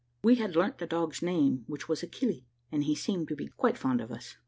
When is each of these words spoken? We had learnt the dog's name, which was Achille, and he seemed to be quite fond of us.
We 0.23 0.33
had 0.33 0.55
learnt 0.55 0.79
the 0.79 0.87
dog's 0.87 1.21
name, 1.21 1.63
which 1.67 1.87
was 1.87 2.01
Achille, 2.01 2.47
and 2.71 2.85
he 2.85 2.95
seemed 2.95 3.27
to 3.27 3.35
be 3.35 3.49
quite 3.49 3.77
fond 3.77 4.01
of 4.01 4.11
us. 4.11 4.35